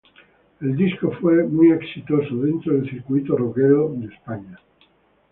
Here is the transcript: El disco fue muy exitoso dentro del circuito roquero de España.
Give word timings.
El 0.61 0.75
disco 0.77 1.11
fue 1.21 1.43
muy 1.43 1.71
exitoso 1.71 2.35
dentro 2.37 2.73
del 2.73 2.89
circuito 2.89 3.37
roquero 3.37 3.93
de 3.95 4.07
España. 4.07 4.59